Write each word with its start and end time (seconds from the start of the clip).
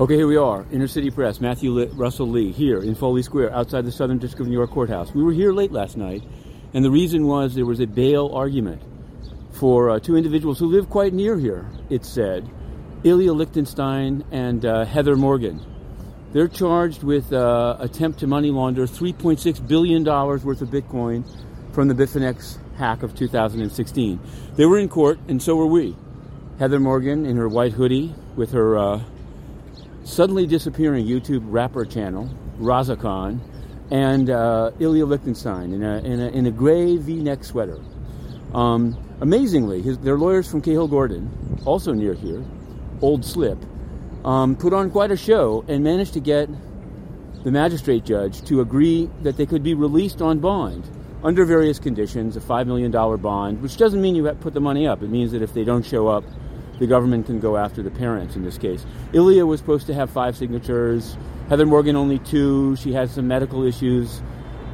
Okay, 0.00 0.16
here 0.16 0.26
we 0.26 0.38
are, 0.38 0.64
Inner 0.72 0.88
City 0.88 1.10
Press, 1.10 1.42
Matthew 1.42 1.84
Russell 1.88 2.26
Lee, 2.26 2.52
here 2.52 2.80
in 2.80 2.94
Foley 2.94 3.22
Square, 3.22 3.54
outside 3.54 3.84
the 3.84 3.92
Southern 3.92 4.16
District 4.16 4.40
of 4.40 4.46
New 4.46 4.56
York 4.56 4.70
Courthouse. 4.70 5.12
We 5.12 5.22
were 5.22 5.30
here 5.30 5.52
late 5.52 5.72
last 5.72 5.98
night, 5.98 6.22
and 6.72 6.82
the 6.82 6.90
reason 6.90 7.26
was 7.26 7.54
there 7.54 7.66
was 7.66 7.80
a 7.80 7.86
bail 7.86 8.30
argument 8.32 8.80
for 9.52 9.90
uh, 9.90 10.00
two 10.00 10.16
individuals 10.16 10.58
who 10.58 10.68
live 10.68 10.88
quite 10.88 11.12
near 11.12 11.38
here, 11.38 11.70
it 11.90 12.06
said 12.06 12.48
Ilya 13.04 13.34
Lichtenstein 13.34 14.24
and 14.30 14.64
uh, 14.64 14.86
Heather 14.86 15.16
Morgan. 15.16 15.60
They're 16.32 16.48
charged 16.48 17.02
with 17.02 17.30
uh, 17.34 17.76
attempt 17.78 18.20
to 18.20 18.26
money 18.26 18.50
launder 18.50 18.86
$3.6 18.86 19.68
billion 19.68 20.02
worth 20.02 20.62
of 20.62 20.70
Bitcoin 20.70 21.30
from 21.74 21.88
the 21.88 21.94
Bitfinex 21.94 22.56
hack 22.78 23.02
of 23.02 23.14
2016. 23.14 24.18
They 24.56 24.64
were 24.64 24.78
in 24.78 24.88
court, 24.88 25.18
and 25.28 25.42
so 25.42 25.56
were 25.56 25.66
we. 25.66 25.94
Heather 26.58 26.80
Morgan 26.80 27.26
in 27.26 27.36
her 27.36 27.50
white 27.50 27.72
hoodie 27.72 28.14
with 28.34 28.52
her 28.52 28.78
uh, 28.78 29.02
suddenly 30.04 30.46
disappearing 30.46 31.06
YouTube 31.06 31.42
rapper 31.44 31.84
channel, 31.84 32.30
Razzlekhan, 32.58 33.40
and 33.90 34.30
uh, 34.30 34.70
Ilya 34.78 35.06
Lichtenstein 35.06 35.72
in 35.72 35.82
a, 35.82 35.98
in 35.98 36.20
a, 36.20 36.28
in 36.28 36.46
a 36.46 36.50
gray 36.50 36.96
V-neck 36.96 37.44
sweater. 37.44 37.78
Um, 38.54 38.96
amazingly, 39.20 39.82
his, 39.82 39.98
their 39.98 40.16
lawyers 40.16 40.50
from 40.50 40.62
Cahill 40.62 40.88
Gordon, 40.88 41.58
also 41.64 41.92
near 41.92 42.14
here, 42.14 42.44
Old 43.00 43.24
Slip, 43.24 43.58
um, 44.24 44.56
put 44.56 44.72
on 44.72 44.90
quite 44.90 45.10
a 45.10 45.16
show 45.16 45.64
and 45.68 45.82
managed 45.82 46.12
to 46.14 46.20
get 46.20 46.48
the 47.44 47.50
magistrate 47.50 48.04
judge 48.04 48.42
to 48.42 48.60
agree 48.60 49.08
that 49.22 49.36
they 49.36 49.46
could 49.46 49.62
be 49.62 49.74
released 49.74 50.20
on 50.20 50.38
bond 50.38 50.88
under 51.22 51.44
various 51.44 51.78
conditions, 51.78 52.36
a 52.36 52.40
$5 52.40 52.66
million 52.66 52.90
bond, 52.90 53.62
which 53.62 53.76
doesn't 53.76 54.00
mean 54.00 54.14
you 54.14 54.30
put 54.40 54.54
the 54.54 54.60
money 54.60 54.86
up. 54.86 55.02
It 55.02 55.10
means 55.10 55.32
that 55.32 55.42
if 55.42 55.54
they 55.54 55.64
don't 55.64 55.84
show 55.84 56.08
up, 56.08 56.24
the 56.80 56.86
government 56.86 57.26
can 57.26 57.38
go 57.38 57.56
after 57.56 57.82
the 57.82 57.90
parents 57.90 58.34
in 58.34 58.42
this 58.42 58.58
case. 58.58 58.84
Ilya 59.12 59.46
was 59.46 59.60
supposed 59.60 59.86
to 59.86 59.94
have 59.94 60.10
five 60.10 60.36
signatures, 60.36 61.16
Heather 61.48 61.66
Morgan 61.66 61.94
only 61.94 62.18
two. 62.20 62.76
She 62.76 62.92
had 62.92 63.10
some 63.10 63.28
medical 63.28 63.64
issues. 63.64 64.22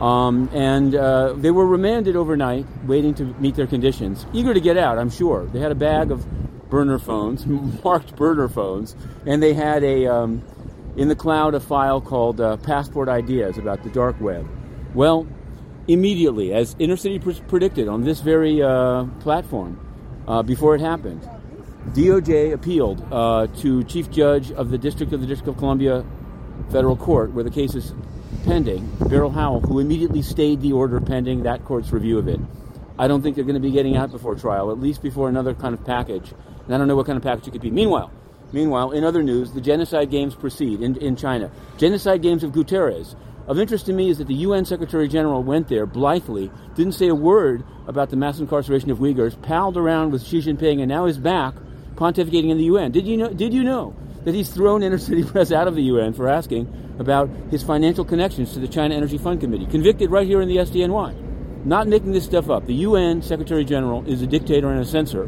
Um, 0.00 0.48
and 0.54 0.94
uh, 0.94 1.34
they 1.34 1.50
were 1.50 1.66
remanded 1.66 2.16
overnight, 2.16 2.64
waiting 2.86 3.12
to 3.14 3.24
meet 3.38 3.54
their 3.54 3.66
conditions. 3.66 4.24
Eager 4.32 4.54
to 4.54 4.60
get 4.60 4.78
out, 4.78 4.98
I'm 4.98 5.10
sure. 5.10 5.44
They 5.46 5.58
had 5.58 5.72
a 5.72 5.76
bag 5.76 6.10
of 6.10 6.24
burner 6.70 6.98
phones, 6.98 7.44
marked 7.84 8.16
burner 8.16 8.48
phones, 8.48 8.96
and 9.26 9.42
they 9.42 9.52
had 9.52 9.84
a 9.84 10.06
um, 10.06 10.42
in 10.96 11.08
the 11.08 11.16
cloud 11.16 11.54
a 11.54 11.60
file 11.60 12.00
called 12.00 12.40
uh, 12.40 12.56
Passport 12.58 13.08
Ideas 13.08 13.58
about 13.58 13.82
the 13.82 13.90
dark 13.90 14.18
web. 14.20 14.48
Well, 14.94 15.26
immediately, 15.86 16.54
as 16.54 16.76
Inner 16.78 16.96
City 16.96 17.18
pr- 17.18 17.42
predicted 17.48 17.88
on 17.88 18.04
this 18.04 18.20
very 18.20 18.62
uh, 18.62 19.04
platform, 19.20 19.78
uh, 20.26 20.42
before 20.42 20.74
it 20.76 20.80
happened, 20.80 21.28
DOJ 21.88 22.52
appealed 22.52 23.04
uh, 23.10 23.46
to 23.58 23.82
Chief 23.84 24.10
Judge 24.10 24.52
of 24.52 24.70
the 24.70 24.78
District 24.78 25.12
of 25.12 25.20
the 25.20 25.26
District 25.26 25.48
of 25.48 25.56
Columbia 25.56 26.04
Federal 26.70 26.94
Court, 26.94 27.32
where 27.32 27.42
the 27.42 27.50
case 27.50 27.74
is 27.74 27.94
pending, 28.44 28.86
Beryl 29.08 29.30
Howell, 29.30 29.60
who 29.60 29.78
immediately 29.78 30.22
stayed 30.22 30.60
the 30.60 30.72
order 30.72 31.00
pending 31.00 31.44
that 31.44 31.64
court's 31.64 31.90
review 31.90 32.18
of 32.18 32.28
it. 32.28 32.38
I 32.98 33.08
don't 33.08 33.22
think 33.22 33.34
they're 33.34 33.46
going 33.46 33.54
to 33.54 33.60
be 33.60 33.70
getting 33.70 33.96
out 33.96 34.12
before 34.12 34.34
trial, 34.34 34.70
at 34.70 34.78
least 34.78 35.02
before 35.02 35.28
another 35.28 35.54
kind 35.54 35.74
of 35.74 35.84
package. 35.84 36.32
And 36.66 36.74
I 36.74 36.78
don't 36.78 36.86
know 36.86 36.96
what 36.96 37.06
kind 37.06 37.16
of 37.16 37.22
package 37.22 37.48
it 37.48 37.52
could 37.52 37.62
be. 37.62 37.70
Meanwhile, 37.70 38.12
meanwhile, 38.52 38.92
in 38.92 39.02
other 39.02 39.22
news, 39.22 39.52
the 39.52 39.60
genocide 39.60 40.10
games 40.10 40.34
proceed 40.34 40.82
in, 40.82 40.96
in 40.98 41.16
China. 41.16 41.50
Genocide 41.78 42.20
games 42.20 42.44
of 42.44 42.52
Guterres. 42.52 43.16
Of 43.48 43.58
interest 43.58 43.86
to 43.86 43.92
me 43.94 44.10
is 44.10 44.18
that 44.18 44.28
the 44.28 44.34
UN 44.34 44.66
Secretary 44.66 45.08
General 45.08 45.42
went 45.42 45.68
there 45.68 45.86
blithely, 45.86 46.52
didn't 46.76 46.92
say 46.92 47.08
a 47.08 47.14
word 47.14 47.64
about 47.88 48.10
the 48.10 48.16
mass 48.16 48.38
incarceration 48.38 48.90
of 48.90 48.98
Uyghurs, 48.98 49.40
palled 49.40 49.76
around 49.76 50.12
with 50.12 50.22
Xi 50.22 50.40
Jinping, 50.40 50.80
and 50.80 50.88
now 50.88 51.06
is 51.06 51.18
back 51.18 51.54
pontificating 52.00 52.50
in 52.50 52.56
the 52.56 52.64
UN. 52.64 52.90
Did 52.90 53.06
you 53.06 53.16
know? 53.18 53.28
Did 53.28 53.52
you 53.52 53.62
know 53.62 53.94
that 54.24 54.34
he's 54.34 54.48
thrown 54.48 54.82
Inner 54.82 54.98
City 54.98 55.22
Press 55.32 55.52
out 55.52 55.68
of 55.68 55.74
the 55.74 55.82
UN 55.82 56.14
for 56.14 56.28
asking 56.28 56.66
about 56.98 57.28
his 57.50 57.62
financial 57.62 58.04
connections 58.04 58.54
to 58.54 58.58
the 58.58 58.68
China 58.68 58.94
Energy 58.94 59.18
Fund 59.18 59.40
Committee? 59.40 59.66
Convicted 59.66 60.10
right 60.10 60.26
here 60.26 60.40
in 60.40 60.48
the 60.48 60.56
SDNY. 60.56 61.66
Not 61.66 61.88
making 61.88 62.12
this 62.12 62.24
stuff 62.24 62.48
up. 62.48 62.66
The 62.66 62.74
UN 62.74 63.20
Secretary 63.20 63.66
General 63.66 64.02
is 64.06 64.22
a 64.22 64.26
dictator 64.26 64.70
and 64.70 64.80
a 64.80 64.84
censor, 64.84 65.26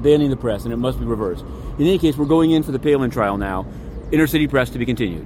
banning 0.00 0.30
the 0.30 0.36
press, 0.36 0.64
and 0.64 0.72
it 0.72 0.78
must 0.78 0.98
be 0.98 1.06
reversed. 1.06 1.44
In 1.78 1.86
any 1.86 1.98
case, 1.98 2.16
we're 2.16 2.24
going 2.24 2.50
in 2.50 2.64
for 2.64 2.72
the 2.72 2.80
Palin 2.80 3.10
trial 3.10 3.38
now. 3.38 3.64
Inner 4.10 4.26
City 4.26 4.48
Press 4.48 4.70
to 4.70 4.80
be 4.80 4.86
continued. 4.86 5.22